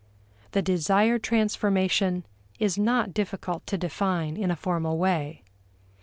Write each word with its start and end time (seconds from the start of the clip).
The 0.53 0.63
desired 0.63 1.21
transformation 1.21 2.25
is 2.57 2.75
not 2.75 3.13
difficult 3.13 3.67
to 3.67 3.77
define 3.77 4.35
in 4.35 4.49
a 4.49 4.55
formal 4.55 4.97
way. 4.97 5.43